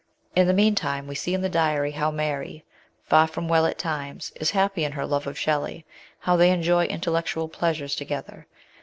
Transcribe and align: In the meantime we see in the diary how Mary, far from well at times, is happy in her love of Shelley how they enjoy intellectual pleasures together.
In 0.35 0.47
the 0.47 0.53
meantime 0.55 1.05
we 1.05 1.13
see 1.13 1.35
in 1.35 1.41
the 1.43 1.47
diary 1.47 1.91
how 1.91 2.09
Mary, 2.09 2.65
far 3.03 3.27
from 3.27 3.47
well 3.47 3.67
at 3.67 3.77
times, 3.77 4.31
is 4.37 4.49
happy 4.49 4.83
in 4.83 4.93
her 4.93 5.05
love 5.05 5.27
of 5.27 5.37
Shelley 5.37 5.85
how 6.21 6.35
they 6.35 6.49
enjoy 6.49 6.85
intellectual 6.85 7.47
pleasures 7.47 7.93
together. 7.93 8.47